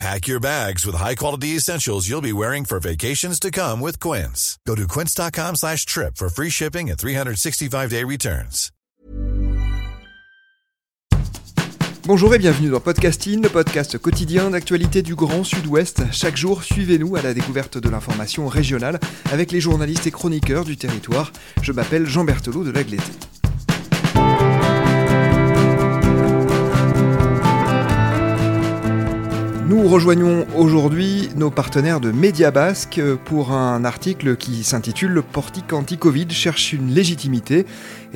Pack 0.00 0.26
your 0.26 0.40
bags 0.40 0.84
with 0.84 0.96
high-quality 0.96 1.56
essentials 1.56 2.08
you'll 2.08 2.20
be 2.20 2.32
wearing 2.32 2.64
for 2.64 2.80
vacations 2.80 3.38
to 3.40 3.50
come 3.50 3.80
with 3.80 3.98
Quince. 4.00 4.58
Go 4.66 4.74
to 4.74 4.86
quince.com 4.88 5.54
slash 5.56 5.86
trip 5.86 6.16
for 6.16 6.28
free 6.28 6.50
shipping 6.50 6.90
and 6.90 6.98
365-day 6.98 8.04
returns. 8.04 8.70
Bonjour 12.06 12.34
et 12.34 12.38
bienvenue 12.38 12.68
dans 12.68 12.80
Podcasting, 12.80 13.40
le 13.40 13.48
podcast 13.48 13.96
quotidien 13.96 14.50
d'actualité 14.50 15.00
du 15.00 15.14
Grand 15.14 15.42
Sud-Ouest. 15.42 16.02
Chaque 16.12 16.36
jour, 16.36 16.62
suivez-nous 16.62 17.16
à 17.16 17.22
la 17.22 17.32
découverte 17.32 17.78
de 17.78 17.88
l'information 17.88 18.46
régionale 18.46 19.00
avec 19.32 19.52
les 19.52 19.60
journalistes 19.60 20.06
et 20.06 20.10
chroniqueurs 20.10 20.66
du 20.66 20.76
territoire. 20.76 21.32
Je 21.62 21.72
m'appelle 21.72 22.04
Jean 22.06 22.24
Berthelot 22.24 22.62
de 22.62 22.72
Lagleté. 22.72 23.10
Nous 29.66 29.88
rejoignons 29.88 30.46
aujourd'hui 30.58 31.30
nos 31.36 31.50
partenaires 31.50 31.98
de 31.98 32.12
Média 32.12 32.50
Basque 32.50 33.00
pour 33.24 33.52
un 33.52 33.82
article 33.86 34.36
qui 34.36 34.62
s'intitule 34.62 35.10
Le 35.10 35.22
portique 35.22 35.72
anti-Covid 35.72 36.28
cherche 36.28 36.74
une 36.74 36.90
légitimité. 36.90 37.64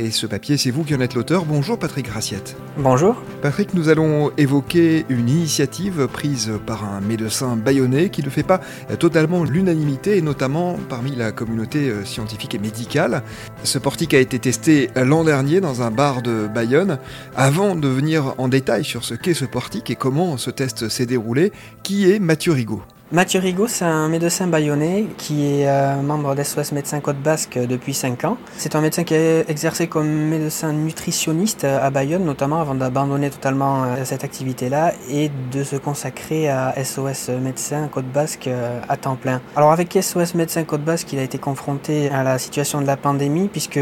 Et 0.01 0.13
ce 0.13 0.29
papier, 0.29 0.57
c'est 0.57 0.71
vous 0.71 0.85
qui 0.85 0.95
en 0.95 1.01
êtes 1.01 1.15
l'auteur. 1.15 1.45
Bonjour 1.45 1.77
Patrick 1.77 2.07
Graciette. 2.07 2.57
Bonjour. 2.77 3.21
Patrick, 3.43 3.75
nous 3.75 3.89
allons 3.89 4.31
évoquer 4.37 5.05
une 5.09 5.29
initiative 5.29 6.07
prise 6.07 6.53
par 6.67 6.85
un 6.85 7.01
médecin 7.01 7.57
bayonnais 7.57 8.09
qui 8.09 8.23
ne 8.23 8.31
fait 8.31 8.45
pas 8.45 8.61
totalement 9.01 9.43
l'unanimité, 9.43 10.17
et 10.17 10.23
notamment 10.23 10.79
parmi 10.89 11.17
la 11.17 11.33
communauté 11.33 11.93
scientifique 12.05 12.55
et 12.55 12.61
médicale. 12.61 13.25
Ce 13.65 13.79
portique 13.79 14.15
a 14.15 14.21
été 14.21 14.39
testé 14.39 14.89
l'an 14.95 15.25
dernier 15.25 15.61
dans 15.61 15.83
un 15.83 15.91
bar 15.91 16.23
de 16.23 16.47
Bayonne. 16.47 16.99
Avant 17.35 17.75
de 17.75 17.89
venir 17.89 18.35
en 18.39 18.47
détail 18.47 18.85
sur 18.85 19.03
ce 19.03 19.15
qu'est 19.15 19.35
ce 19.35 19.47
portique 19.47 19.91
et 19.91 19.97
comment 19.97 20.37
ce 20.37 20.51
test 20.51 20.89
s'est 20.89 21.07
déroulé, 21.07 21.51
qui 21.83 22.09
est 22.09 22.21
Mathieu 22.21 22.53
Rigaud? 22.53 22.83
Mathieu 23.11 23.41
Rigaud, 23.41 23.69
c'est 23.69 23.87
un 23.87 24.07
médecin 24.11 24.49
bayonnais 24.49 25.07
qui 25.17 25.47
est 25.47 25.67
euh, 25.67 26.03
membre 26.03 26.35
d'SOS 26.35 26.73
Médecins 26.73 27.01
Côte 27.01 27.17
Basque 27.17 27.59
depuis 27.59 27.95
5 27.95 28.25
ans. 28.25 28.37
C'est 28.59 28.77
un 28.77 28.83
médecin 28.83 29.03
qui 29.03 29.15
a 29.15 29.49
exercé 29.49 29.87
comme 29.87 30.07
médecin 30.07 30.75
nutritionniste 30.75 31.65
à 31.65 31.89
Bayonne, 31.89 32.27
notamment 32.27 32.61
avant 32.61 32.75
d'abandonner 32.75 33.31
totalement 33.31 33.85
euh, 33.85 34.05
cette 34.05 34.25
activité-là 34.25 34.93
et 35.11 35.31
de 35.51 35.65
se 35.65 35.77
consacrer 35.77 36.51
à 36.51 36.75
SOS 36.85 37.31
Médecins 37.31 37.89
Côte 37.89 38.13
Basque 38.13 38.47
euh, 38.47 38.79
à 38.91 38.99
temps 38.99 39.17
plein. 39.17 39.41
Alors 39.57 39.73
avec 39.73 39.97
SOS 39.99 40.35
Médecins 40.35 40.65
Côte 40.65 40.85
Basque, 40.85 41.11
il 41.11 41.19
a 41.19 41.23
été 41.23 41.39
confronté 41.39 42.11
à 42.11 42.23
la 42.23 42.37
situation 42.37 42.83
de 42.83 42.87
la 42.87 42.99
pandémie 42.99 43.49
puisque 43.49 43.81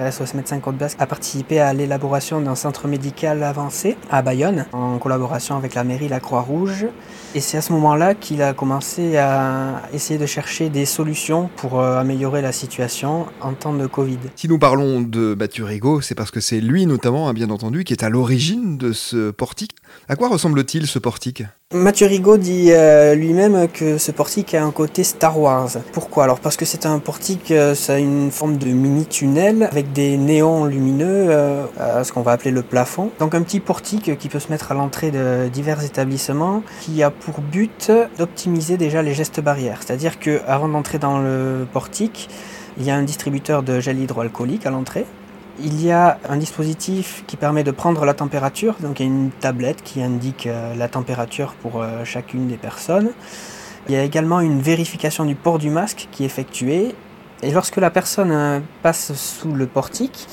SOS 0.00 0.32
Médecins 0.32 0.60
Côte 0.60 0.78
Basque 0.78 0.96
a 1.02 1.06
participé 1.06 1.60
à 1.60 1.74
l'élaboration 1.74 2.40
d'un 2.40 2.54
centre 2.54 2.88
médical 2.88 3.42
avancé 3.42 3.98
à 4.10 4.22
Bayonne 4.22 4.64
en 4.72 4.96
collaboration 4.96 5.54
avec 5.54 5.74
la 5.74 5.84
mairie 5.84 6.08
La 6.08 6.20
Croix-Rouge. 6.20 6.86
Et 7.34 7.40
c'est 7.40 7.58
à 7.58 7.60
ce 7.60 7.72
moment-là 7.72 8.14
qu'il 8.14 8.40
a 8.42 8.53
commencé 8.54 9.16
à 9.16 9.82
essayer 9.92 10.18
de 10.18 10.26
chercher 10.26 10.70
des 10.70 10.86
solutions 10.86 11.50
pour 11.56 11.80
euh, 11.80 11.98
améliorer 11.98 12.42
la 12.42 12.52
situation 12.52 13.26
en 13.40 13.52
temps 13.54 13.74
de 13.74 13.86
Covid. 13.86 14.18
Si 14.36 14.48
nous 14.48 14.58
parlons 14.58 15.00
de 15.00 15.36
Rigaud, 15.62 16.00
c'est 16.00 16.14
parce 16.14 16.30
que 16.30 16.40
c'est 16.40 16.60
lui 16.60 16.86
notamment, 16.86 17.28
hein, 17.28 17.34
bien 17.34 17.50
entendu, 17.50 17.84
qui 17.84 17.92
est 17.92 18.02
à 18.02 18.08
l'origine 18.08 18.78
de 18.78 18.92
ce 18.92 19.30
portique. 19.30 19.76
À 20.08 20.16
quoi 20.16 20.28
ressemble-t-il 20.28 20.86
ce 20.86 20.98
portique? 20.98 21.42
Mathieu 21.74 22.06
Rigaud 22.06 22.36
dit 22.36 22.68
euh, 22.70 23.16
lui-même 23.16 23.66
que 23.66 23.98
ce 23.98 24.12
portique 24.12 24.54
a 24.54 24.64
un 24.64 24.70
côté 24.70 25.02
Star 25.02 25.36
Wars. 25.40 25.70
Pourquoi? 25.92 26.22
Alors 26.22 26.38
parce 26.38 26.56
que 26.56 26.64
c'est 26.64 26.86
un 26.86 27.00
portique, 27.00 27.50
euh, 27.50 27.74
ça 27.74 27.94
a 27.94 27.98
une 27.98 28.30
forme 28.30 28.58
de 28.58 28.68
mini-tunnel 28.68 29.64
avec 29.64 29.92
des 29.92 30.16
néons 30.16 30.66
lumineux 30.66 31.26
euh, 31.30 31.66
ce 32.04 32.12
qu'on 32.12 32.22
va 32.22 32.30
appeler 32.30 32.52
le 32.52 32.62
plafond. 32.62 33.10
Donc 33.18 33.34
un 33.34 33.42
petit 33.42 33.58
portique 33.58 34.16
qui 34.16 34.28
peut 34.28 34.38
se 34.38 34.52
mettre 34.52 34.70
à 34.70 34.76
l'entrée 34.76 35.10
de 35.10 35.48
divers 35.48 35.82
établissements 35.82 36.62
qui 36.80 37.02
a 37.02 37.10
pour 37.10 37.40
but 37.40 37.90
d'optimiser 38.18 38.76
déjà 38.76 39.02
les 39.02 39.12
gestes 39.12 39.40
barrières. 39.40 39.80
C'est-à-dire 39.84 40.20
que 40.20 40.42
avant 40.46 40.68
d'entrer 40.68 41.00
dans 41.00 41.18
le 41.18 41.66
portique, 41.72 42.28
il 42.78 42.84
y 42.84 42.92
a 42.92 42.94
un 42.94 43.02
distributeur 43.02 43.64
de 43.64 43.80
gel 43.80 43.98
hydroalcoolique 43.98 44.64
à 44.64 44.70
l'entrée 44.70 45.06
il 45.60 45.84
y 45.84 45.90
a 45.90 46.18
un 46.28 46.36
dispositif 46.36 47.24
qui 47.26 47.36
permet 47.36 47.62
de 47.64 47.70
prendre 47.70 48.04
la 48.04 48.14
température, 48.14 48.74
donc 48.80 49.00
il 49.00 49.06
y 49.06 49.08
a 49.08 49.12
une 49.12 49.30
tablette 49.30 49.82
qui 49.82 50.02
indique 50.02 50.46
euh, 50.46 50.74
la 50.74 50.88
température 50.88 51.54
pour 51.62 51.80
euh, 51.80 52.04
chacune 52.04 52.48
des 52.48 52.56
personnes. 52.56 53.10
Il 53.88 53.94
y 53.94 53.96
a 53.96 54.02
également 54.02 54.40
une 54.40 54.60
vérification 54.60 55.24
du 55.24 55.34
port 55.34 55.58
du 55.58 55.70
masque 55.70 56.08
qui 56.10 56.22
est 56.22 56.26
effectuée. 56.26 56.94
Et 57.42 57.50
lorsque 57.50 57.76
la 57.76 57.90
personne 57.90 58.32
euh, 58.32 58.60
passe 58.82 59.12
sous 59.12 59.52
le 59.52 59.66
portique, 59.66 60.26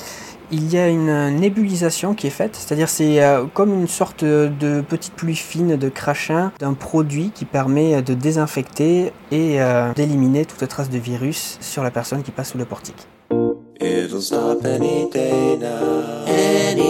il 0.50 0.72
y 0.72 0.76
a 0.76 0.88
une 0.88 1.30
nébulisation 1.30 2.14
qui 2.14 2.26
est 2.26 2.30
faite, 2.30 2.56
c'est-à-dire 2.56 2.90
c'est 2.90 3.22
comme 3.54 3.72
une 3.72 3.88
sorte 3.88 4.22
de 4.22 4.82
petite 4.86 5.14
pluie 5.14 5.34
fine 5.34 5.76
de 5.76 5.88
crachin 5.88 6.52
d'un 6.58 6.74
produit 6.74 7.30
qui 7.34 7.46
permet 7.46 8.02
de 8.02 8.12
désinfecter 8.12 9.14
et 9.30 9.60
d'éliminer 9.96 10.44
toute 10.44 10.68
trace 10.68 10.90
de 10.90 10.98
virus 10.98 11.56
sur 11.62 11.82
la 11.82 11.90
personne 11.90 12.22
qui 12.22 12.32
passe 12.32 12.50
sous 12.50 12.58
le 12.58 12.66
portique. 12.66 13.08
It'll 13.84 14.22
stop 14.22 14.64
any 14.64 15.10
day 15.10 15.56
now. 15.56 16.24
Any 16.28 16.81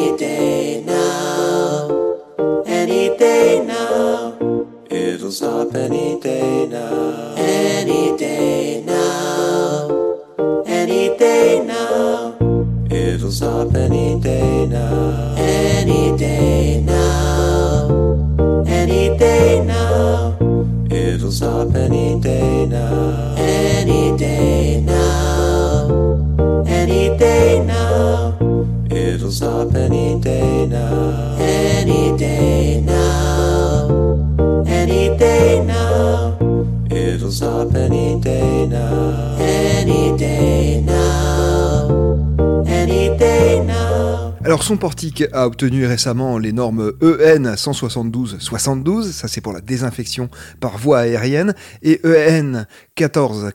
Son 44.62 44.76
Portique 44.76 45.24
a 45.32 45.48
obtenu 45.48 45.86
récemment 45.86 46.38
les 46.38 46.52
normes 46.52 46.92
EN 47.02 47.54
172-72, 47.56 49.10
ça 49.10 49.26
c'est 49.26 49.40
pour 49.40 49.52
la 49.52 49.60
désinfection 49.60 50.30
par 50.60 50.78
voie 50.78 51.00
aérienne, 51.00 51.52
et 51.82 52.00
EN 52.04 52.66
14 52.94 53.52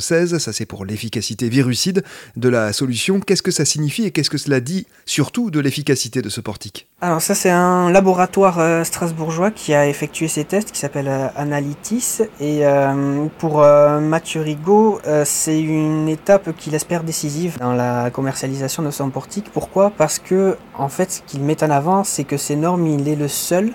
ça 0.00 0.52
c'est 0.52 0.66
pour 0.66 0.84
l'efficacité 0.84 1.48
virucide 1.48 2.02
de 2.36 2.48
la 2.48 2.72
solution. 2.72 3.20
Qu'est-ce 3.20 3.42
que 3.42 3.52
ça 3.52 3.64
signifie 3.64 4.04
et 4.04 4.10
qu'est-ce 4.10 4.30
que 4.30 4.38
cela 4.38 4.60
dit 4.60 4.86
surtout 5.06 5.50
de 5.50 5.60
l'efficacité 5.60 6.20
de 6.20 6.28
ce 6.28 6.40
portique? 6.40 6.88
Alors 7.00 7.22
ça 7.22 7.34
c'est 7.36 7.50
un 7.50 7.90
laboratoire 7.90 8.58
euh, 8.58 8.82
strasbourgeois 8.82 9.52
qui 9.52 9.72
a 9.72 9.86
effectué 9.86 10.26
ces 10.26 10.44
tests 10.44 10.72
qui 10.72 10.78
s'appelle 10.78 11.08
euh, 11.08 11.28
Analytis 11.36 12.22
et 12.40 12.66
euh, 12.66 13.26
pour 13.38 13.62
euh, 13.62 14.00
Mathieu 14.00 14.40
Rigaud 14.40 15.00
c'est 15.24 15.60
une 15.60 16.08
étape 16.08 16.56
qu'il 16.56 16.74
espère 16.74 17.04
décisive 17.04 17.56
dans 17.58 17.72
la 17.72 18.10
commercialisation 18.10 18.82
de 18.82 18.90
son 18.90 19.10
portique. 19.10 19.50
Pourquoi? 19.52 19.90
Parce 19.90 20.18
que 20.18 20.56
en 20.74 20.88
fait 20.88 21.12
ce 21.12 21.20
qu'il 21.22 21.42
met 21.42 21.62
en 21.62 21.70
avant 21.70 22.02
c'est 22.02 22.24
que 22.24 22.36
ces 22.36 22.56
normes 22.56 22.86
il 22.86 23.08
est 23.08 23.16
le 23.16 23.28
seul 23.28 23.72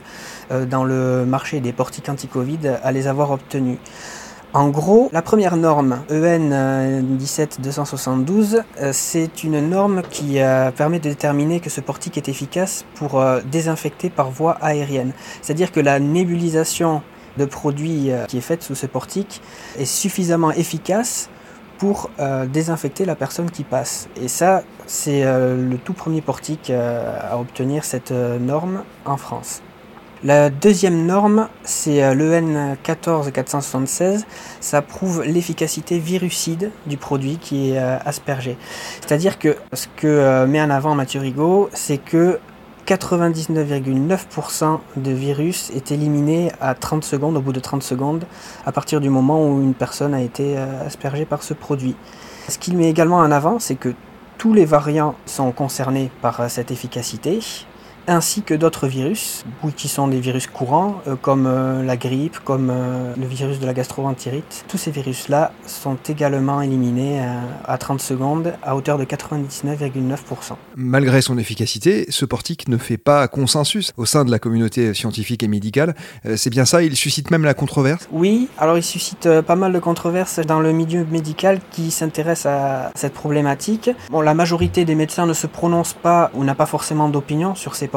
dans 0.69 0.83
le 0.83 1.25
marché 1.25 1.60
des 1.60 1.74
portiques 1.74 2.10
anti-Covid 2.10 2.78
à 2.83 2.92
les 2.92 3.07
avoir 3.07 3.31
obtenues. 3.31 3.80
En 4.56 4.69
gros, 4.69 5.10
la 5.12 5.22
première 5.22 5.57
norme 5.57 6.00
E 6.10 6.24
EN 6.24 7.18
17272, 7.19 8.63
euh, 8.80 8.92
c'est 8.94 9.44
une 9.44 9.60
norme 9.60 10.02
qui 10.10 10.40
euh, 10.40 10.72
permet 10.72 11.00
de 11.00 11.10
déterminer 11.10 11.60
que 11.60 11.69
ce 11.69 11.81
portique 11.81 12.18
est 12.18 12.30
efficace 12.30 12.86
pour 12.96 13.19
euh, 13.19 13.42
désinfecter 13.52 14.10
par 14.10 14.31
voie 14.31 14.54
aérienne. 14.62 15.12
C'est-à-dire 15.42 15.74
que 15.74 15.81
la 15.81 16.00
nébulisation 16.00 17.02
de 17.36 17.44
produits 17.44 18.12
euh, 18.12 18.24
qui 18.28 18.38
est 18.38 18.42
faite 18.42 18.63
sous 18.63 18.75
ce 18.75 18.86
portique 18.86 19.42
est 19.78 19.84
suffisamment 19.84 20.52
efficace 20.52 21.30
pour 21.78 22.10
euh, 22.19 22.46
désinfecter 22.46 23.04
la 23.04 23.16
personne 23.16 23.52
qui 23.52 23.66
passe. 23.66 24.07
Et 24.16 24.30
ça, 24.30 24.63
c'est 24.86 25.25
euh, 25.25 25.69
le 25.69 25.78
tout 25.78 25.92
premier 25.92 26.22
portique 26.22 26.69
euh, 26.69 27.19
à 27.30 27.38
obtenir 27.38 27.84
cette 27.84 28.12
euh, 28.12 28.40
norme 28.40 28.84
en 29.04 29.18
France. 29.18 29.62
La 30.25 30.50
deuxième 30.50 31.06
norme, 31.06 31.50
c'est 31.63 32.04
euh, 32.04 32.16
l'EN 32.16 32.77
14476. 32.81 34.25
Ça 34.60 34.81
prouve 34.81 35.22
l'efficacité 35.22 36.00
virucide 36.00 36.72
du 36.88 36.98
produit 36.98 37.38
qui 37.38 37.69
est 37.69 37.77
euh, 37.77 38.00
aspergé. 38.04 38.57
C'est-à-dire 39.01 39.38
que 39.38 39.56
ce 39.74 39.86
que 39.95 40.07
euh, 40.07 40.48
met 40.48 40.60
en 40.60 40.72
avant 40.72 40.95
Mathieu 40.95 41.19
Rigaud, 41.19 41.69
c'est 41.74 42.00
que 42.00 42.39
99,9% 42.88 44.80
de 44.95 45.12
virus 45.12 45.69
est 45.75 45.92
éliminé 45.92 46.51
à 46.60 46.74
30 46.74 47.04
secondes, 47.04 47.38
au 47.38 47.42
bout 47.42 47.54
de 47.54 47.60
30 47.60 47.83
secondes, 47.83 48.25
à 48.66 48.71
partir 48.71 49.01
du 49.01 49.12
moment 49.12 49.48
où 49.48 49.62
une 49.62 49.75
personne 49.75 50.16
a 50.16 50.21
été 50.21 50.57
aspergée 50.57 51.25
par 51.25 51.44
ce 51.44 51.54
produit. 51.54 51.95
Ce 52.50 52.57
qu'il 52.57 52.78
met 52.78 52.89
également 52.89 53.18
en 53.18 53.31
avant, 53.31 53.60
c'est 53.60 53.75
que 53.75 53.94
tous 54.39 54.54
les 54.54 54.66
variants 54.66 55.13
sont 55.28 55.51
concernés 55.51 56.10
par 56.24 56.50
cette 56.50 56.71
efficacité, 56.71 57.42
ainsi 58.07 58.42
que 58.42 58.54
d'autres 58.54 58.88
virus, 58.88 59.44
qui 59.75 59.88
sont 59.88 60.07
des 60.07 60.19
virus 60.19 60.48
courants, 60.48 61.02
euh, 61.07 61.16
comme 61.16 61.48
euh, 61.48 61.84
la 61.84 61.98
grippe, 61.98 62.40
comme 62.40 62.69
euh, 62.72 63.13
le 63.18 63.25
virus 63.25 63.60
de 63.60 63.66
la 63.66 63.74
gastroentérite. 63.74 64.66
Tous 64.68 64.78
ces 64.78 64.92
virus-là 64.92 65.52
sont 65.66 65.98
également 66.07 66.62
éliminés 66.62 67.22
à 67.66 67.78
30 67.78 68.00
secondes 68.00 68.54
à 68.63 68.75
hauteur 68.75 68.98
de 68.98 69.06
99,9%. 69.06 70.56
Malgré 70.75 71.22
son 71.22 71.38
efficacité, 71.38 72.06
ce 72.10 72.25
portique 72.25 72.68
ne 72.68 72.78
fait 72.78 72.98
pas 72.98 73.28
consensus 73.28 73.92
au 73.98 74.06
sein 74.06 74.25
de 74.25 74.31
la 74.31 74.40
communauté 74.40 74.94
scientifique 74.94 75.44
et 75.44 75.48
médicale. 75.48 75.96
C'est 76.36 76.50
bien 76.50 76.66
ça, 76.66 76.84
il 76.84 76.96
suscite 76.96 77.31
même 77.31 77.44
la 77.44 77.54
controverse? 77.54 78.07
Oui, 78.12 78.48
alors 78.57 78.78
il 78.78 78.84
suscite 78.84 79.42
pas 79.42 79.56
mal 79.56 79.74
de 79.74 79.80
controverses 79.80 80.40
dans 80.40 80.60
le 80.60 80.72
milieu 80.72 81.06
médical 81.06 81.60
qui 81.72 81.92
s'intéresse 81.92 82.46
à 82.46 82.92
cette 82.96 83.13
problématique. 83.13 83.90
Bon, 84.10 84.22
la 84.22 84.34
majorité 84.34 84.86
des 84.86 84.96
médecins 84.96 85.25
ne 85.25 85.34
se 85.34 85.48
prononcent 85.48 85.98
pas 86.02 86.31
ou 86.34 86.44
n'a 86.44 86.56
pas 86.56 86.66
forcément 86.66 87.10
d'opinion 87.10 87.56
sur 87.56 87.75
ces 87.75 87.88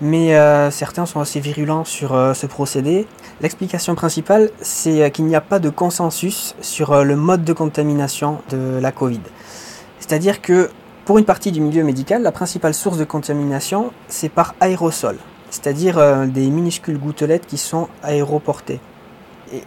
mais 0.00 0.34
euh, 0.34 0.70
certains 0.70 1.06
sont 1.06 1.20
assez 1.20 1.40
virulents 1.40 1.84
sur 1.84 2.14
euh, 2.14 2.34
ce 2.34 2.46
procédé. 2.46 3.06
L'explication 3.40 3.94
principale, 3.94 4.50
c'est 4.60 5.02
euh, 5.02 5.08
qu'il 5.08 5.26
n'y 5.26 5.36
a 5.36 5.40
pas 5.40 5.58
de 5.58 5.70
consensus 5.70 6.54
sur 6.60 7.04
le 7.04 7.16
mode 7.16 7.44
de 7.44 7.52
contamination 7.52 8.38
de 8.50 8.78
la 8.80 8.92
Covid. 8.92 9.20
C'est-à-dire 10.00 10.40
que 10.40 10.70
pour 11.04 11.18
une 11.18 11.24
partie 11.24 11.52
du 11.52 11.60
milieu 11.60 11.84
médical, 11.84 12.22
la 12.22 12.32
principale 12.32 12.74
source 12.74 12.98
de 12.98 13.04
contamination, 13.04 13.92
c'est 14.08 14.28
par 14.28 14.54
aérosol, 14.60 15.16
c'est-à-dire 15.50 16.26
des 16.26 16.50
minuscules 16.50 16.98
gouttelettes 16.98 17.46
qui 17.46 17.56
sont 17.56 17.88
aéroportées 18.02 18.80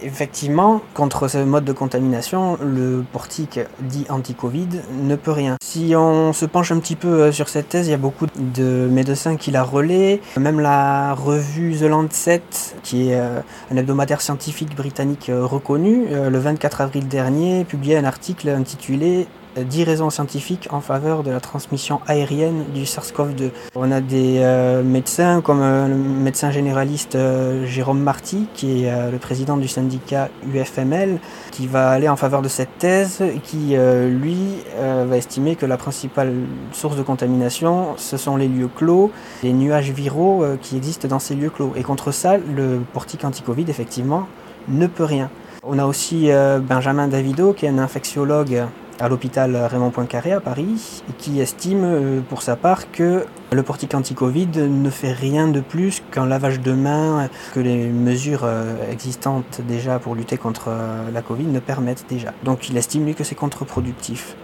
effectivement, 0.01 0.81
contre 0.93 1.27
ce 1.27 1.37
mode 1.37 1.65
de 1.65 1.73
contamination, 1.73 2.57
le 2.61 3.03
portique 3.11 3.59
dit 3.79 4.05
anti-Covid 4.09 4.67
ne 5.03 5.15
peut 5.15 5.31
rien. 5.31 5.57
Si 5.61 5.93
on 5.95 6.33
se 6.33 6.45
penche 6.45 6.71
un 6.71 6.79
petit 6.79 6.95
peu 6.95 7.07
euh, 7.07 7.31
sur 7.31 7.49
cette 7.49 7.69
thèse, 7.69 7.87
il 7.87 7.91
y 7.91 7.93
a 7.93 7.97
beaucoup 7.97 8.27
de 8.35 8.87
médecins 8.91 9.37
qui 9.37 9.51
la 9.51 9.63
relaient. 9.63 10.21
Même 10.37 10.59
la 10.59 11.13
revue 11.13 11.75
The 11.77 11.83
Lancet, 11.83 12.41
qui 12.83 13.09
est 13.09 13.19
euh, 13.19 13.39
un 13.71 13.77
hebdomadaire 13.77 14.21
scientifique 14.21 14.75
britannique 14.75 15.29
euh, 15.29 15.45
reconnu, 15.45 16.07
le 16.09 16.39
24 16.39 16.81
avril 16.81 17.07
dernier, 17.07 17.63
publiait 17.65 17.97
un 17.97 18.05
article 18.05 18.49
intitulé 18.49 19.27
10 19.57 19.83
raisons 19.83 20.09
scientifiques 20.09 20.67
en 20.71 20.79
faveur 20.79 21.23
de 21.23 21.31
la 21.31 21.39
transmission 21.39 21.99
aérienne 22.07 22.65
du 22.73 22.83
SARS-CoV-2. 22.83 23.51
On 23.75 23.91
a 23.91 23.99
des 23.99 24.37
euh, 24.39 24.81
médecins 24.83 25.41
comme 25.41 25.61
euh, 25.61 25.87
le 25.87 25.95
médecin 25.95 26.51
généraliste 26.51 27.15
euh, 27.15 27.65
Jérôme 27.65 27.99
Marty, 27.99 28.47
qui 28.53 28.83
est 28.83 29.11
le 29.11 29.17
président 29.17 29.57
du 29.57 29.67
syndicat 29.67 30.29
UFML, 30.53 31.19
qui 31.51 31.67
va 31.67 31.89
aller 31.89 32.07
en 32.07 32.15
faveur 32.15 32.41
de 32.41 32.47
cette 32.47 32.77
thèse 32.77 33.23
qui, 33.43 33.75
lui, 34.09 34.37
va 34.79 35.17
estimer 35.17 35.55
que 35.55 35.65
la 35.65 35.77
principale 35.77 36.33
source 36.71 36.95
de 36.95 37.03
contamination, 37.03 37.95
ce 37.97 38.17
sont 38.17 38.37
les 38.37 38.47
lieux 38.47 38.69
clos, 38.73 39.11
les 39.43 39.53
nuages 39.53 39.91
viraux 39.91 40.45
qui 40.61 40.77
existent 40.77 41.07
dans 41.07 41.19
ces 41.19 41.35
lieux 41.35 41.49
clos. 41.49 41.73
Et 41.75 41.83
contre 41.83 42.11
ça, 42.11 42.37
le 42.37 42.81
portique 42.93 43.23
anti-Covid, 43.25 43.65
effectivement, 43.67 44.27
ne 44.67 44.87
peut 44.87 45.05
rien. 45.05 45.29
On 45.63 45.79
a 45.79 45.85
aussi 45.85 46.29
Benjamin 46.67 47.07
Davido, 47.07 47.53
qui 47.53 47.65
est 47.65 47.69
un 47.69 47.79
infectiologue 47.79 48.63
à 49.01 49.09
l'hôpital 49.09 49.55
Raymond 49.55 49.89
Poincaré 49.89 50.31
à 50.31 50.39
Paris, 50.39 51.01
qui 51.17 51.41
estime 51.41 51.83
euh, 51.83 52.21
pour 52.21 52.43
sa 52.43 52.55
part 52.55 52.91
que 52.91 53.25
le 53.51 53.63
portique 53.63 53.95
anti-Covid 53.95 54.49
ne 54.57 54.89
fait 54.89 55.11
rien 55.11 55.47
de 55.47 55.59
plus 55.59 56.03
qu'un 56.11 56.27
lavage 56.27 56.59
de 56.59 56.71
main 56.73 57.27
que 57.53 57.59
les 57.59 57.87
mesures 57.87 58.43
euh, 58.43 58.75
existantes 58.91 59.61
déjà 59.67 59.97
pour 59.97 60.13
lutter 60.13 60.37
contre 60.37 60.65
euh, 60.67 61.09
la 61.11 61.21
Covid 61.21 61.45
ne 61.45 61.59
permettent 61.59 62.05
déjà. 62.07 62.33
Donc 62.43 62.69
il 62.69 62.77
estime 62.77 63.05
lui 63.05 63.15
que 63.15 63.23
c'est 63.23 63.35
contre-productif. 63.35 64.35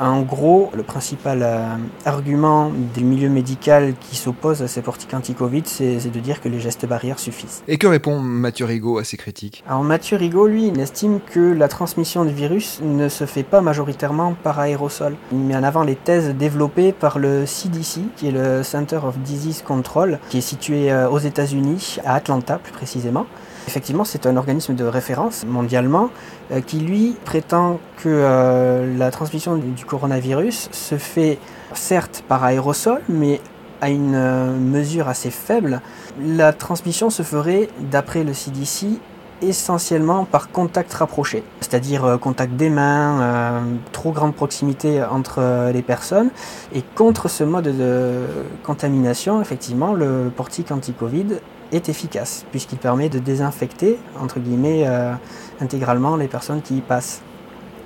En 0.00 0.22
gros, 0.22 0.70
le 0.74 0.82
principal 0.82 1.42
euh, 1.42 1.76
argument 2.06 2.72
des 2.94 3.02
milieux 3.02 3.28
médicaux 3.28 3.92
qui 4.00 4.16
s'opposent 4.16 4.62
à 4.62 4.68
ces 4.68 4.80
portiques 4.80 5.12
anti-Covid, 5.12 5.64
c'est 5.66 6.10
de 6.10 6.20
dire 6.20 6.40
que 6.40 6.48
les 6.48 6.58
gestes 6.58 6.86
barrières 6.86 7.18
suffisent. 7.18 7.62
Et 7.68 7.76
que 7.76 7.86
répond 7.86 8.18
Mathieu 8.18 8.64
Rigaud 8.64 8.96
à 8.96 9.04
ces 9.04 9.18
critiques? 9.18 9.62
Alors 9.68 9.82
Mathieu 9.82 10.16
Rigaud, 10.16 10.46
lui, 10.46 10.68
il 10.68 10.80
estime 10.80 11.20
que 11.20 11.52
la 11.52 11.68
transmission 11.68 12.24
du 12.24 12.32
virus 12.32 12.80
ne 12.82 13.10
se 13.10 13.26
fait 13.26 13.42
pas 13.42 13.60
majoritairement 13.60 14.34
par 14.42 14.58
aérosol. 14.58 15.16
Il 15.32 15.38
met 15.38 15.54
en 15.54 15.62
avant 15.62 15.82
les 15.82 15.96
thèses 15.96 16.30
développées 16.30 16.92
par 16.92 17.18
le 17.18 17.44
CDC, 17.44 18.00
qui 18.16 18.28
est 18.28 18.32
le 18.32 18.62
Center 18.62 19.00
of 19.04 19.18
Disease 19.18 19.60
Control, 19.60 20.18
qui 20.30 20.38
est 20.38 20.40
situé 20.40 20.90
euh, 20.90 21.10
aux 21.10 21.18
États-Unis, 21.18 21.98
à 22.06 22.14
Atlanta 22.14 22.56
plus 22.56 22.72
précisément. 22.72 23.26
Effectivement, 23.66 24.04
c'est 24.04 24.26
un 24.26 24.36
organisme 24.36 24.74
de 24.74 24.84
référence 24.84 25.44
mondialement 25.46 26.10
euh, 26.50 26.60
qui, 26.60 26.80
lui, 26.80 27.16
prétend 27.24 27.78
que 27.98 28.08
euh, 28.08 28.96
la 28.96 29.10
transmission 29.10 29.56
du 29.56 29.84
coronavirus 29.84 30.68
se 30.72 30.96
fait 30.96 31.38
certes 31.74 32.24
par 32.26 32.42
aérosol, 32.42 33.00
mais 33.08 33.40
à 33.80 33.90
une 33.90 34.14
euh, 34.14 34.56
mesure 34.56 35.08
assez 35.08 35.30
faible. 35.30 35.80
La 36.20 36.52
transmission 36.52 37.10
se 37.10 37.22
ferait, 37.22 37.68
d'après 37.90 38.24
le 38.24 38.34
CDC, 38.34 38.98
essentiellement 39.42 40.24
par 40.24 40.50
contact 40.50 40.92
rapproché, 40.94 41.42
c'est-à-dire 41.60 42.18
contact 42.20 42.54
des 42.54 42.70
mains, 42.70 43.62
trop 43.92 44.12
grande 44.12 44.34
proximité 44.34 45.02
entre 45.02 45.70
les 45.72 45.82
personnes. 45.82 46.30
Et 46.74 46.82
contre 46.82 47.28
ce 47.28 47.44
mode 47.44 47.76
de 47.76 48.26
contamination, 48.62 49.40
effectivement, 49.40 49.94
le 49.94 50.30
portique 50.34 50.70
anti-Covid 50.70 51.38
est 51.72 51.88
efficace, 51.88 52.44
puisqu'il 52.50 52.78
permet 52.78 53.08
de 53.08 53.18
désinfecter, 53.18 53.98
entre 54.20 54.40
guillemets, 54.40 54.84
euh, 54.86 55.12
intégralement 55.60 56.16
les 56.16 56.28
personnes 56.28 56.62
qui 56.62 56.78
y 56.78 56.80
passent. 56.80 57.22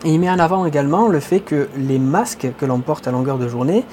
Il 0.04 0.20
met 0.20 0.30
en 0.30 0.38
avant 0.38 0.66
également 0.66 1.08
le 1.08 1.20
fait 1.20 1.40
que 1.40 1.68
les 1.76 1.98
masques 1.98 2.48
que 2.58 2.66
l'on 2.66 2.80
porte 2.80 3.08
à 3.08 3.10
longueur 3.10 3.38
de 3.38 3.48
journée 3.48 3.84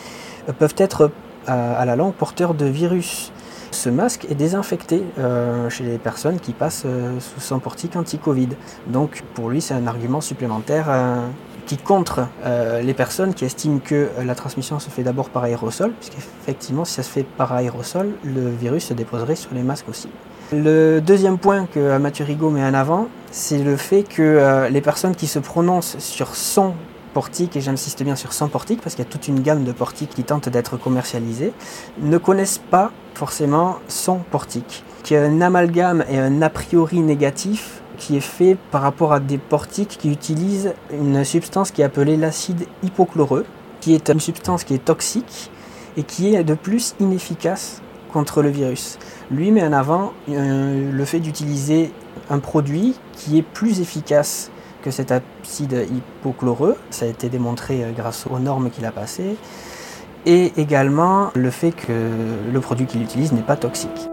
euh, 0.49 0.53
peuvent 0.53 0.75
être 0.77 1.11
euh, 1.49 1.81
à 1.81 1.85
la 1.85 1.95
longue 1.95 2.13
porteurs 2.13 2.53
de 2.53 2.65
virus. 2.65 3.31
Ce 3.71 3.89
masque 3.89 4.27
est 4.29 4.35
désinfecté 4.35 5.01
chez 5.69 5.83
les 5.83 5.97
personnes 5.97 6.39
qui 6.39 6.51
passent 6.51 6.85
sous 7.19 7.39
son 7.39 7.59
portique 7.59 7.95
anti-Covid. 7.95 8.49
Donc 8.87 9.23
pour 9.33 9.49
lui, 9.49 9.61
c'est 9.61 9.73
un 9.73 9.87
argument 9.87 10.21
supplémentaire 10.21 10.89
qui 11.65 11.77
contre 11.77 12.27
euh, 12.43 12.81
les 12.81 12.93
personnes 12.93 13.33
qui 13.33 13.45
estiment 13.45 13.79
que 13.79 13.95
euh, 13.95 14.23
la 14.25 14.35
transmission 14.35 14.79
se 14.79 14.89
fait 14.89 15.03
d'abord 15.03 15.29
par 15.29 15.43
aérosol, 15.43 15.93
puisqu'effectivement, 15.93 16.85
si 16.85 16.95
ça 16.95 17.03
se 17.03 17.09
fait 17.09 17.23
par 17.23 17.53
aérosol, 17.53 18.11
le 18.23 18.49
virus 18.49 18.87
se 18.87 18.93
déposerait 18.93 19.35
sur 19.35 19.53
les 19.53 19.63
masques 19.63 19.87
aussi. 19.89 20.09
Le 20.51 20.99
deuxième 20.99 21.37
point 21.37 21.67
que 21.73 21.97
Mathieu 21.97 22.25
Rigaud 22.25 22.49
met 22.49 22.63
en 22.63 22.73
avant, 22.73 23.07
c'est 23.31 23.59
le 23.59 23.77
fait 23.77 24.03
que 24.03 24.21
euh, 24.21 24.67
les 24.67 24.81
personnes 24.81 25.15
qui 25.15 25.27
se 25.27 25.39
prononcent 25.39 25.97
sur 25.99 26.35
son 26.35 26.73
portique, 27.13 27.55
et 27.55 27.61
j'insiste 27.61 28.03
bien 28.03 28.15
sur 28.15 28.33
son 28.33 28.47
portique, 28.47 28.81
parce 28.81 28.95
qu'il 28.95 29.05
y 29.05 29.07
a 29.07 29.11
toute 29.11 29.27
une 29.27 29.41
gamme 29.41 29.63
de 29.63 29.71
portiques 29.71 30.11
qui 30.11 30.23
tentent 30.23 30.49
d'être 30.49 30.77
commercialisés, 30.77 31.53
ne 31.99 32.17
connaissent 32.17 32.61
pas 32.69 32.91
forcément 33.13 33.77
son 33.87 34.17
portique, 34.17 34.83
qui 35.03 35.15
a 35.15 35.23
un 35.23 35.41
amalgame 35.41 36.03
et 36.09 36.17
un 36.17 36.41
a 36.41 36.49
priori 36.49 36.99
négatif 36.99 37.81
qui 37.97 38.17
est 38.17 38.19
fait 38.19 38.57
par 38.71 38.81
rapport 38.81 39.13
à 39.13 39.19
des 39.19 39.37
portiques 39.37 39.97
qui 39.99 40.11
utilisent 40.11 40.73
une 40.91 41.23
substance 41.23 41.71
qui 41.71 41.81
est 41.81 41.85
appelée 41.85 42.17
l'acide 42.17 42.65
hypochloreux, 42.83 43.45
qui 43.79 43.93
est 43.93 44.09
une 44.09 44.19
substance 44.19 44.63
qui 44.63 44.73
est 44.73 44.83
toxique 44.83 45.51
et 45.97 46.03
qui 46.03 46.33
est 46.33 46.43
de 46.43 46.55
plus 46.55 46.95
inefficace 46.99 47.81
contre 48.11 48.41
le 48.41 48.49
virus. 48.49 48.97
Lui 49.29 49.51
met 49.51 49.63
en 49.63 49.73
avant 49.73 50.13
euh, 50.29 50.91
le 50.91 51.05
fait 51.05 51.19
d'utiliser 51.19 51.91
un 52.29 52.39
produit 52.39 52.95
qui 53.13 53.37
est 53.37 53.43
plus 53.43 53.81
efficace 53.81 54.51
que 54.81 54.91
cet 54.91 55.11
acide 55.11 55.87
hypochloreux. 55.91 56.77
Ça 56.89 57.05
a 57.05 57.07
été 57.07 57.29
démontré 57.29 57.83
euh, 57.83 57.91
grâce 57.91 58.25
aux 58.29 58.39
normes 58.39 58.69
qu'il 58.69 58.85
a 58.85 58.91
passées. 58.91 59.35
Et 60.25 60.51
également 60.57 61.31
le 61.33 61.49
fait 61.49 61.71
que 61.71 61.93
le 62.51 62.59
produit 62.59 62.85
qu'il 62.85 63.01
utilise 63.01 63.31
n'est 63.31 63.41
pas 63.41 63.55
toxique. 63.55 64.09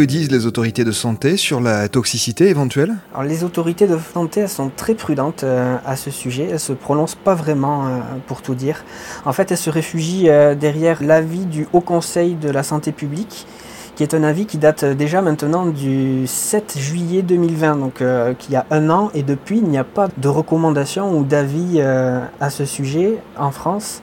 Que 0.00 0.04
disent 0.06 0.30
les 0.30 0.46
autorités 0.46 0.82
de 0.82 0.92
santé 0.92 1.36
sur 1.36 1.60
la 1.60 1.90
toxicité 1.90 2.48
éventuelle? 2.48 2.94
Les 3.22 3.44
autorités 3.44 3.86
de 3.86 3.98
santé 4.14 4.46
sont 4.46 4.70
très 4.74 4.94
prudentes 4.94 5.44
euh, 5.44 5.76
à 5.84 5.94
ce 5.94 6.10
sujet. 6.10 6.48
Elles 6.50 6.58
se 6.58 6.72
prononcent 6.72 7.18
pas 7.22 7.34
vraiment 7.34 7.84
euh, 7.84 7.98
pour 8.26 8.40
tout 8.40 8.54
dire. 8.54 8.82
En 9.26 9.34
fait, 9.34 9.52
elles 9.52 9.58
se 9.58 9.68
réfugient 9.68 10.30
euh, 10.30 10.54
derrière 10.54 11.02
l'avis 11.02 11.44
du 11.44 11.68
Haut 11.74 11.82
Conseil 11.82 12.34
de 12.34 12.48
la 12.48 12.62
santé 12.62 12.92
publique 12.92 13.46
qui 13.94 14.02
est 14.02 14.14
un 14.14 14.22
avis 14.22 14.46
qui 14.46 14.56
date 14.56 14.86
déjà 14.86 15.20
maintenant 15.20 15.66
du 15.66 16.26
7 16.26 16.78
juillet 16.78 17.20
2020, 17.20 17.76
donc 17.76 18.00
euh, 18.00 18.32
qui 18.32 18.56
a 18.56 18.64
un 18.70 18.88
an, 18.88 19.10
et 19.12 19.22
depuis 19.22 19.58
il 19.58 19.64
n'y 19.64 19.76
a 19.76 19.84
pas 19.84 20.08
de 20.16 20.28
recommandation 20.28 21.14
ou 21.18 21.24
d'avis 21.24 21.82
à 21.82 22.48
ce 22.48 22.64
sujet 22.64 23.18
en 23.36 23.50
France. 23.50 24.00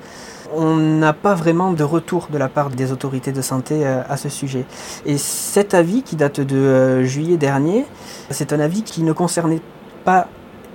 On 0.56 0.76
n'a 0.76 1.14
pas 1.14 1.36
vraiment 1.36 1.72
de 1.72 1.84
retour 1.84 2.28
de 2.32 2.38
la 2.38 2.48
part 2.48 2.70
des 2.70 2.92
autorités 2.92 3.32
de 3.32 3.42
santé 3.42 3.86
euh, 3.86 4.02
à 4.08 4.18
ce 4.18 4.30
sujet. 4.30 4.66
Et 5.06 5.18
cet 5.18 5.74
avis 5.74 6.04
qui 6.04 6.16
date 6.16 6.40
de 6.40 6.56
euh, 6.56 7.04
juillet 7.04 7.38
dernier, 7.38 7.86
c'est 8.30 8.54
un 8.54 8.60
avis 8.60 8.84
qui 8.84 9.04
ne 9.04 9.12
concernait 9.12 9.62
pas 10.06 10.28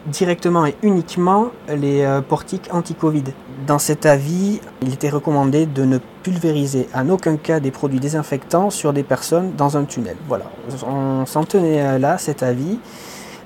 directement 0.07 0.67
et 0.67 0.75
uniquement 0.83 1.51
les 1.69 2.03
euh, 2.03 2.21
portiques 2.21 2.69
anti-Covid. 2.73 3.25
Dans 3.67 3.79
cet 3.79 4.05
avis, 4.05 4.61
il 4.83 4.93
était 4.93 5.09
recommandé 5.09 5.67
de 5.67 5.85
ne 5.85 5.99
pulvériser 6.23 6.89
en 6.95 7.09
aucun 7.09 7.37
cas 7.37 7.61
des 7.61 7.71
produits 7.71 8.01
désinfectants 8.01 8.71
sur 8.71 8.93
des 8.93 9.05
personnes 9.05 9.53
dans 9.57 9.77
un 9.77 9.85
tunnel. 9.85 10.17
Voilà, 10.29 10.47
on 10.87 11.25
s'en 11.27 11.45
tenait 11.45 11.99
là, 11.99 12.19
cet 12.19 12.43
avis. 12.43 12.79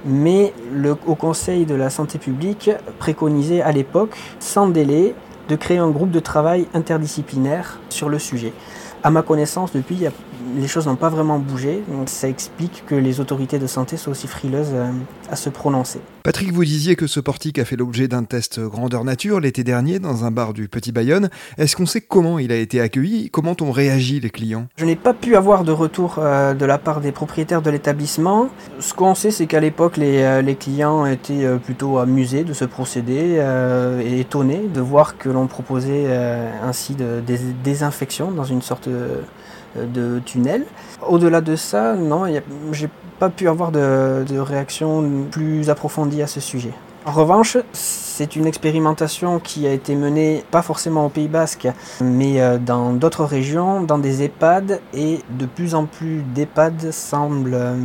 Mais 0.07 0.55
le 0.73 0.97
Haut 1.07 1.17
Conseil 1.17 1.67
de 1.67 1.75
la 1.75 1.91
santé 1.91 2.19
publique 2.19 2.71
préconisait 2.99 3.61
à 3.61 3.73
l'époque, 3.73 4.17
sans 4.39 4.69
délai, 4.69 5.15
de 5.49 5.57
créer 5.57 5.79
un 5.79 5.91
groupe 5.91 6.11
de 6.11 6.21
travail 6.21 6.67
interdisciplinaire 6.75 7.79
sur 7.89 8.09
le 8.09 8.19
sujet. 8.19 8.53
À 9.03 9.11
ma 9.11 9.23
connaissance, 9.23 9.73
depuis, 9.73 9.95
il 9.97 10.11
les 10.57 10.69
choses 10.69 10.87
n'ont 10.87 10.97
pas 10.97 11.09
vraiment 11.09 11.39
bougé, 11.39 11.83
donc 11.89 12.09
ça 12.09 12.29
explique 12.29 12.85
que 12.87 12.95
les 12.95 13.21
autorités 13.21 13.59
de 13.59 13.67
santé 13.67 13.97
soient 13.97 14.13
aussi 14.13 14.27
frileuses 14.27 14.73
euh, 14.73 14.91
à 15.31 15.37
se 15.37 15.51
prononcer. 15.51 16.01
Patrick, 16.27 16.53
vous 16.53 16.65
disiez 16.65 16.97
que 16.97 17.07
ce 17.07 17.21
portique 17.21 17.57
a 17.61 17.65
fait 17.65 17.77
l'objet 17.77 18.09
d'un 18.09 18.25
test 18.25 18.59
grandeur 18.59 19.05
nature 19.05 19.39
l'été 19.39 19.63
dernier 19.63 20.01
dans 20.01 20.25
un 20.25 20.33
bar 20.33 20.55
du 20.55 20.69
Petit 20.69 20.91
Bayonne. 20.91 21.31
Est-ce 21.57 21.77
qu'on 21.77 21.87
sait 21.87 22.01
comment 22.01 22.41
il 22.41 22.51
a 22.51 22.57
été 22.57 22.81
accueilli? 22.81 23.31
Comment 23.31 23.55
ont 23.61 23.71
réagi 23.71 24.19
les 24.19 24.31
clients? 24.31 24.67
Je 24.77 24.85
n'ai 24.85 24.97
pas 24.97 25.15
pu 25.15 25.37
avoir 25.37 25.63
de 25.63 25.71
retour 25.71 26.17
euh, 26.19 26.53
de 26.53 26.65
la 26.65 26.79
part 26.79 27.01
des 27.01 27.13
propriétaires 27.13 27.63
de 27.63 27.71
l'établissement. 27.71 28.49
Ce 28.81 28.93
qu'on 28.93 29.15
sait, 29.15 29.31
c'est 29.31 29.47
qu'à 29.47 29.61
l'époque, 29.61 29.97
les, 29.97 30.23
euh, 30.23 30.43
les 30.43 30.57
clients 30.57 31.07
étaient 31.07 31.45
euh, 31.45 31.59
plutôt 31.59 31.99
amusés 31.99 32.43
de 32.43 32.53
ce 32.53 32.65
procédé 32.65 33.41
et 34.05 34.21
étonnés 34.21 34.69
de 34.75 34.81
voir 34.81 35.19
que 35.19 35.29
l'on 35.29 35.47
proposait 35.47 36.07
ainsi 36.63 36.95
de, 36.95 37.21
des 37.25 37.39
désinfections 37.63 38.31
dans 38.31 38.45
une 38.45 38.63
sorte 38.63 38.89
de, 38.89 39.21
de 39.93 40.21
tunnel. 40.25 40.65
Au-delà 41.07 41.41
de 41.41 41.57
ça, 41.57 41.95
non, 41.95 42.25
j'ai 42.73 42.89
pas 43.19 43.31
pu 43.31 43.49
avoir 43.49 43.73
de, 43.73 44.25
de 44.29 44.39
réaction 44.39 45.27
plus 45.31 45.71
approfondie 45.71 46.23
à 46.23 46.27
ce 46.27 46.41
sujet. 46.41 46.73
En 47.07 47.13
revanche, 47.13 47.57
c'est 47.73 48.35
une 48.35 48.47
expérimentation 48.47 49.39
qui 49.39 49.65
a 49.69 49.73
été 49.73 49.95
menée 49.95 50.43
pas 50.51 50.63
forcément 50.63 51.07
au 51.07 51.09
Pays 51.09 51.29
Basque, 51.29 51.69
mais 52.01 52.41
euh, 52.41 52.59
dans 52.59 52.93
d'autres 52.93 53.25
régions, 53.25 53.81
dans 53.81 53.99
des 53.99 54.25
EHPAD, 54.25 54.81
et 54.93 55.21
de 55.39 55.47
plus 55.47 55.77
en 55.77 55.85
plus 55.87 56.25
d'EHPAD 56.35 56.91
semblent 56.91 57.55
euh, 57.55 57.77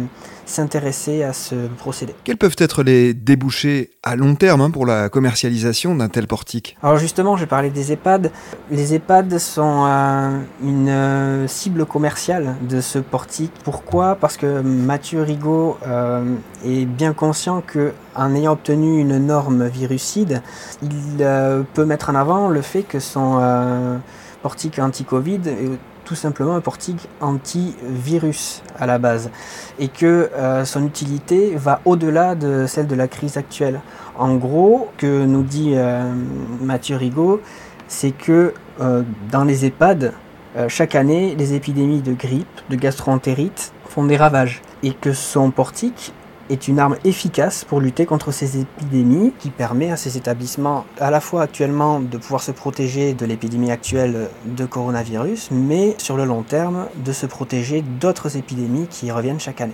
s'intéresser 0.51 1.23
à 1.23 1.33
ce 1.33 1.55
procédé. 1.77 2.13
Quels 2.23 2.37
peuvent 2.37 2.55
être 2.57 2.83
les 2.83 3.13
débouchés 3.13 3.91
à 4.03 4.15
long 4.15 4.35
terme 4.35 4.61
hein, 4.61 4.71
pour 4.71 4.85
la 4.85 5.09
commercialisation 5.09 5.95
d'un 5.95 6.09
tel 6.09 6.27
portique? 6.27 6.77
Alors 6.83 6.97
justement, 6.97 7.37
je 7.37 7.45
parlais 7.45 7.69
des 7.69 7.91
EHPAD. 7.91 8.31
Les 8.69 8.93
EHPAD 8.93 9.37
sont 9.39 9.85
euh, 9.87 10.39
une 10.63 10.89
euh, 10.89 11.47
cible 11.47 11.85
commerciale 11.85 12.55
de 12.69 12.81
ce 12.81 12.99
portique. 12.99 13.53
Pourquoi? 13.63 14.15
Parce 14.15 14.37
que 14.37 14.61
Mathieu 14.61 15.21
Rigaud 15.21 15.77
euh, 15.87 16.23
est 16.65 16.85
bien 16.85 17.13
conscient 17.13 17.61
que 17.61 17.93
en 18.15 18.35
ayant 18.35 18.53
obtenu 18.53 18.99
une 18.99 19.17
norme 19.25 19.67
virucide, 19.67 20.41
il 20.81 21.25
peut 21.73 21.85
mettre 21.85 22.09
en 22.09 22.15
avant 22.15 22.49
le 22.49 22.61
fait 22.61 22.83
que 22.83 22.99
son 22.99 23.39
portique 24.41 24.79
anti-Covid 24.79 25.39
est 25.47 25.79
tout 26.11 26.15
simplement 26.15 26.55
un 26.55 26.59
portique 26.59 27.07
anti-virus 27.21 28.63
à 28.77 28.85
la 28.85 28.97
base 28.97 29.29
et 29.79 29.87
que 29.87 30.29
euh, 30.35 30.65
son 30.65 30.85
utilité 30.85 31.55
va 31.55 31.79
au-delà 31.85 32.35
de 32.35 32.65
celle 32.67 32.85
de 32.85 32.95
la 32.95 33.07
crise 33.07 33.37
actuelle. 33.37 33.79
En 34.19 34.35
gros, 34.35 34.89
que 34.97 35.23
nous 35.23 35.41
dit 35.41 35.71
euh, 35.73 36.11
Mathieu 36.59 36.97
Rigaud, 36.97 37.39
c'est 37.87 38.11
que 38.11 38.53
euh, 38.81 39.03
dans 39.31 39.45
les 39.45 39.65
EHPAD, 39.65 40.11
chaque 40.67 40.95
année, 40.95 41.33
les 41.37 41.53
épidémies 41.53 42.01
de 42.01 42.11
grippe, 42.11 42.59
de 42.69 42.75
gastroentérite 42.75 43.71
font 43.87 44.03
des 44.03 44.17
ravages 44.17 44.61
et 44.83 44.91
que 44.91 45.13
son 45.13 45.49
portique 45.49 46.11
est 46.51 46.67
une 46.67 46.79
arme 46.79 46.97
efficace 47.05 47.63
pour 47.63 47.79
lutter 47.79 48.05
contre 48.05 48.31
ces 48.31 48.59
épidémies 48.59 49.33
qui 49.39 49.49
permet 49.49 49.89
à 49.89 49.97
ces 49.97 50.17
établissements 50.17 50.85
à 50.99 51.09
la 51.09 51.21
fois 51.21 51.43
actuellement 51.43 51.99
de 51.99 52.17
pouvoir 52.17 52.43
se 52.43 52.51
protéger 52.51 53.13
de 53.13 53.25
l'épidémie 53.25 53.71
actuelle 53.71 54.29
de 54.45 54.65
coronavirus, 54.65 55.49
mais 55.51 55.95
sur 55.97 56.17
le 56.17 56.25
long 56.25 56.43
terme 56.43 56.87
de 57.05 57.13
se 57.13 57.25
protéger 57.25 57.81
d'autres 57.81 58.37
épidémies 58.37 58.87
qui 58.87 59.11
reviennent 59.11 59.39
chaque 59.39 59.61
année. 59.61 59.73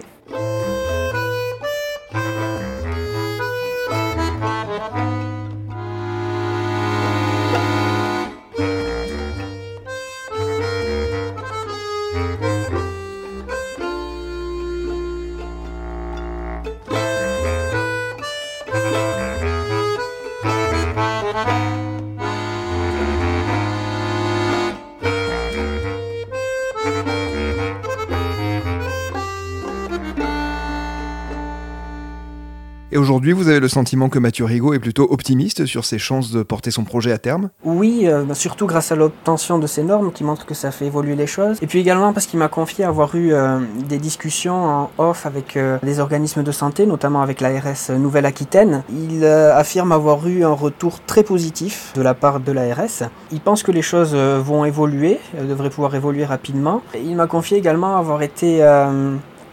Vous 33.34 33.48
avez 33.48 33.60
le 33.60 33.68
sentiment 33.68 34.10
que 34.10 34.20
Mathieu 34.20 34.46
Rigaud 34.46 34.74
est 34.74 34.80
plutôt 34.80 35.08
optimiste 35.10 35.66
sur 35.66 35.86
ses 35.86 36.00
chances 36.00 36.32
de 36.32 36.44
porter 36.44 36.72
son 36.72 36.84
projet 36.84 37.12
à 37.12 37.18
terme? 37.18 37.50
Oui, 37.64 38.02
euh, 38.04 38.24
bah, 38.24 38.36
surtout 38.36 38.66
grâce 38.66 38.92
à 38.92 38.96
l'obtention 38.96 39.60
de 39.60 39.68
ces 39.68 39.84
normes 39.84 40.12
qui 40.12 40.24
montrent 40.24 40.46
que 40.46 40.54
ça 40.54 40.72
fait 40.72 40.86
évoluer 40.86 41.16
les 41.16 41.28
choses. 41.28 41.58
Et 41.62 41.68
puis 41.68 41.80
également 41.80 42.14
parce 42.14 42.26
qu'il 42.26 42.40
m'a 42.40 42.48
confié 42.48 42.86
avoir 42.86 43.16
eu 43.16 43.34
euh, 43.34 43.60
des 43.88 43.98
discussions 43.98 44.66
en 44.66 44.90
off 44.98 45.26
avec 45.26 45.58
euh, 45.58 45.78
des 45.84 46.00
organismes 46.00 46.44
de 46.44 46.52
santé, 46.52 46.86
notamment 46.86 47.22
avec 47.22 47.42
l'ARS 47.42 47.92
Nouvelle-Aquitaine. 47.98 48.84
Il 48.90 49.24
euh, 49.24 49.56
affirme 49.56 49.92
avoir 49.92 50.28
eu 50.28 50.44
un 50.44 50.54
retour 50.54 51.00
très 51.06 51.24
positif 51.24 51.92
de 51.96 52.02
la 52.02 52.14
part 52.14 52.40
de 52.40 52.52
l'ARS. 52.52 53.10
Il 53.32 53.42
pense 53.42 53.64
que 53.64 53.72
les 53.72 53.82
choses 53.82 54.16
vont 54.16 54.66
évoluer, 54.66 55.20
devraient 55.40 55.70
pouvoir 55.70 55.96
évoluer 55.96 56.26
rapidement. 56.26 56.82
Il 56.96 57.16
m'a 57.16 57.28
confié 57.28 57.58
également 57.58 57.98
avoir 57.98 58.22
été... 58.22 58.62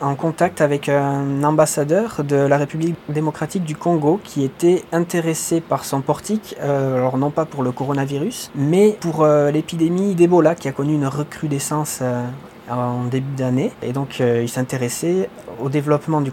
en 0.04 0.14
contact 0.16 0.60
avec 0.60 0.88
un 0.88 1.42
ambassadeur 1.44 2.22
de 2.24 2.36
la 2.36 2.58
République 2.58 2.96
démocratique 3.08 3.64
du 3.64 3.74
Congo 3.74 4.20
qui 4.22 4.44
était 4.44 4.84
intéressé 4.92 5.60
par 5.60 5.84
son 5.84 6.02
portique, 6.02 6.56
euh, 6.60 6.96
alors 6.96 7.16
non 7.16 7.30
pas 7.30 7.46
pour 7.46 7.62
le 7.62 7.72
coronavirus, 7.72 8.50
mais 8.54 8.96
pour 9.00 9.22
euh, 9.22 9.50
l'épidémie 9.50 10.14
d'Ebola 10.14 10.54
qui 10.54 10.68
a 10.68 10.72
connu 10.72 10.94
une 10.94 11.06
recrudescence 11.06 12.00
euh, 12.02 12.22
en 12.70 13.04
début 13.04 13.34
d'année. 13.34 13.72
Et 13.82 13.92
donc 13.92 14.20
il 14.20 14.48
s'intéressait 14.48 15.28
au 15.60 15.68
développement 15.68 16.20
du 16.20 16.32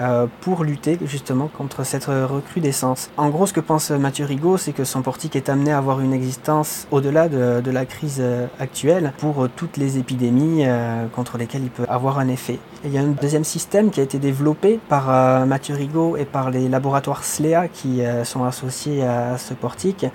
euh, 0.00 0.26
pour 0.40 0.64
lutter 0.64 0.98
justement 1.04 1.48
contre 1.48 1.84
cette 1.84 2.06
recrudescence. 2.06 3.10
En 3.16 3.28
gros, 3.28 3.46
ce 3.46 3.52
que 3.52 3.60
pense 3.60 3.90
Mathieu 3.90 4.24
Rigaud, 4.24 4.56
c'est 4.56 4.72
que 4.72 4.84
son 4.84 5.02
portique 5.02 5.36
est 5.36 5.48
amené 5.48 5.72
à 5.72 5.78
avoir 5.78 6.00
une 6.00 6.12
existence 6.12 6.86
au-delà 6.90 7.28
de, 7.28 7.70
la 7.70 7.86
crise 7.86 8.18
euh, 8.20 8.46
actuelle 8.58 9.12
pour 9.18 9.44
euh, 9.44 9.50
toutes 9.54 9.76
les 9.76 9.98
épidémies 9.98 10.64
euh, 10.66 11.06
contre 11.14 11.38
lesquelles 11.38 11.62
il 11.62 11.70
peut 11.70 11.86
avoir 11.88 12.18
un 12.18 12.28
effet. 12.28 12.58
Et 12.82 12.88
il 12.88 12.94
y 12.94 12.98
a 12.98 13.02
un 13.02 13.08
deuxième 13.08 13.44
système 13.44 13.90
qui 13.90 14.00
a 14.00 14.02
été 14.02 14.18
développé 14.18 14.80
par 14.88 15.10
euh, 15.10 15.44
Mathieu 15.44 15.74
Rigaud 15.74 16.16
et 16.16 16.24
par 16.24 16.50
les 16.50 16.66
laboratoires 16.66 17.24
SLEA 17.24 17.68
qui 17.68 18.02
euh, 18.02 18.24
sont 18.24 18.44
associés 18.44 19.04
à 19.04 19.36
ce 19.36 19.52
portique. 19.52 20.06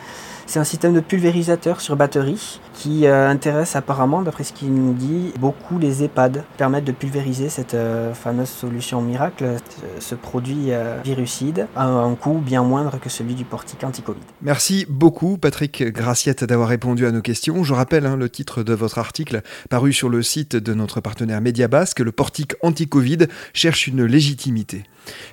C'est 0.47 0.59
un 0.59 0.63
système 0.63 0.93
de 0.93 0.99
pulvérisateur 0.99 1.81
sur 1.81 1.95
batterie 1.95 2.59
qui 2.73 3.07
euh, 3.07 3.27
intéresse 3.29 3.75
apparemment, 3.75 4.21
d'après 4.21 4.43
ce 4.43 4.53
qu'il 4.53 4.73
nous 4.73 4.93
dit, 4.93 5.33
beaucoup 5.39 5.79
les 5.79 6.03
EHPAD. 6.03 6.43
Permettent 6.57 6.85
de 6.85 6.91
pulvériser 6.91 7.49
cette 7.49 7.73
euh, 7.73 8.13
fameuse 8.13 8.49
solution 8.49 9.01
miracle, 9.01 9.55
ce 9.99 10.13
produit 10.13 10.67
euh, 10.69 10.99
virucide, 11.03 11.67
à 11.75 11.85
un 11.85 12.13
coût 12.13 12.37
bien 12.37 12.63
moindre 12.63 12.99
que 12.99 13.09
celui 13.09 13.33
du 13.33 13.43
portique 13.43 13.83
anti-Covid. 13.83 14.19
Merci 14.43 14.85
beaucoup 14.87 15.37
Patrick 15.37 15.83
Graciette 15.83 16.43
d'avoir 16.43 16.69
répondu 16.69 17.07
à 17.07 17.11
nos 17.11 17.21
questions. 17.21 17.63
Je 17.63 17.73
rappelle 17.73 18.05
hein, 18.05 18.15
le 18.15 18.29
titre 18.29 18.61
de 18.61 18.73
votre 18.73 18.99
article 18.99 19.41
paru 19.69 19.93
sur 19.93 20.09
le 20.09 20.21
site 20.21 20.55
de 20.55 20.73
notre 20.75 21.01
partenaire 21.01 21.41
Média 21.41 21.67
Basque, 21.67 22.01
le 22.01 22.11
portique 22.11 22.53
anti-Covid 22.61 23.27
cherche 23.53 23.87
une 23.87 24.05
légitimité. 24.05 24.83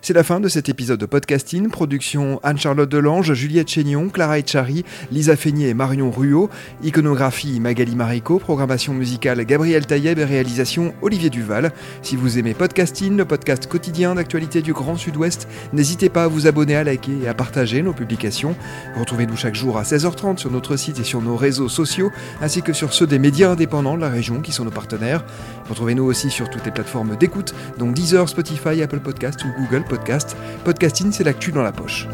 C'est 0.00 0.12
la 0.12 0.22
fin 0.22 0.40
de 0.40 0.48
cet 0.48 0.68
épisode 0.68 1.00
de 1.00 1.06
podcasting. 1.06 1.68
Production 1.70 2.40
Anne-Charlotte 2.42 2.88
Delange, 2.88 3.32
Juliette 3.34 3.68
Chénion, 3.68 4.08
Clara 4.08 4.38
Echari, 4.38 4.84
Lisa 5.10 5.36
Feignet 5.36 5.68
et 5.68 5.74
Marion 5.74 6.10
Ruot. 6.10 6.50
Iconographie 6.82 7.60
Magali 7.60 7.96
Marico. 7.96 8.38
Programmation 8.38 8.94
musicale 8.94 9.44
Gabriel 9.44 9.86
Taïeb 9.86 10.18
et 10.18 10.24
réalisation 10.24 10.94
Olivier 11.02 11.30
Duval. 11.30 11.72
Si 12.02 12.16
vous 12.16 12.38
aimez 12.38 12.54
podcasting, 12.54 13.16
le 13.16 13.24
podcast 13.24 13.66
quotidien 13.66 14.14
d'actualité 14.14 14.62
du 14.62 14.72
Grand 14.72 14.96
Sud-Ouest, 14.96 15.48
n'hésitez 15.72 16.08
pas 16.08 16.24
à 16.24 16.28
vous 16.28 16.46
abonner, 16.46 16.76
à 16.76 16.84
liker 16.84 17.22
et 17.24 17.28
à 17.28 17.34
partager 17.34 17.82
nos 17.82 17.92
publications. 17.92 18.54
Retrouvez-nous 18.98 19.36
chaque 19.36 19.54
jour 19.54 19.78
à 19.78 19.82
16h30 19.82 20.38
sur 20.38 20.50
notre 20.50 20.76
site 20.76 21.00
et 21.00 21.04
sur 21.04 21.22
nos 21.22 21.36
réseaux 21.36 21.68
sociaux, 21.68 22.10
ainsi 22.40 22.62
que 22.62 22.72
sur 22.72 22.92
ceux 22.92 23.06
des 23.06 23.18
médias 23.18 23.50
indépendants 23.50 23.96
de 23.96 24.02
la 24.02 24.10
région 24.10 24.40
qui 24.40 24.52
sont 24.52 24.64
nos 24.64 24.70
partenaires. 24.70 25.24
Retrouvez-nous 25.68 26.04
aussi 26.04 26.30
sur 26.30 26.50
toutes 26.50 26.64
les 26.64 26.70
plateformes 26.70 27.16
d'écoute, 27.16 27.54
donc 27.78 27.94
Deezer, 27.94 28.28
Spotify, 28.28 28.82
Apple 28.82 29.00
Podcast 29.00 29.44
ou 29.44 29.48
Google 29.48 29.61
Podcast. 29.68 30.36
Podcasting, 30.64 31.12
c'est 31.12 31.24
l'actu 31.24 31.52
dans 31.52 31.62
la 31.62 31.72
poche. 31.72 32.06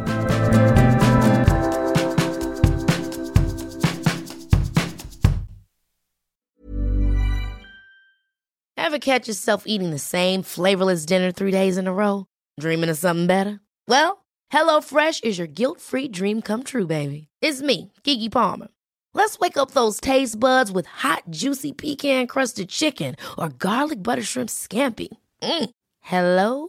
Ever 8.77 8.99
catch 8.99 9.29
yourself 9.29 9.65
eating 9.67 9.91
the 9.91 9.99
same 9.99 10.43
flavorless 10.43 11.05
dinner 11.05 11.31
three 11.31 11.51
days 11.51 11.77
in 11.77 11.87
a 11.87 11.93
row? 11.93 12.27
Dreaming 12.59 12.89
of 12.91 12.97
something 12.97 13.27
better? 13.27 13.61
Well, 13.87 14.25
HelloFresh 14.53 15.25
is 15.25 15.39
your 15.39 15.47
guilt-free 15.47 16.09
dream 16.09 16.41
come 16.43 16.63
true, 16.63 16.87
baby. 16.87 17.29
It's 17.43 17.61
me, 17.61 17.93
Kiki 18.03 18.29
Palmer. 18.29 18.69
Let's 19.15 19.39
wake 19.39 19.57
up 19.57 19.73
those 19.73 20.01
taste 20.01 20.39
buds 20.41 20.73
with 20.73 20.87
hot, 20.87 21.25
juicy 21.31 21.73
pecan-crusted 21.73 22.69
chicken 22.69 23.17
or 23.37 23.51
garlic 23.51 24.03
butter 24.03 24.23
shrimp 24.23 24.49
scampi. 24.49 25.09
Mm. 25.43 25.71
Hello? 26.01 26.69